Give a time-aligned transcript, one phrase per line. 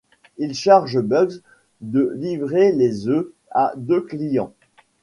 [0.39, 1.43] Il charge Bugs
[1.81, 4.51] de livrer les œufs à deux clients.